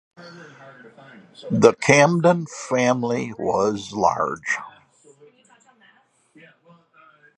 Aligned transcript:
The 1.51 1.75
Camden 1.79 2.47
family 2.47 3.33
was 3.37 3.91
large. 3.93 4.57